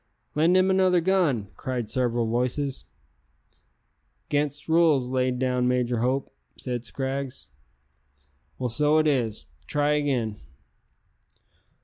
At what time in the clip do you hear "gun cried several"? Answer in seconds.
0.99-2.25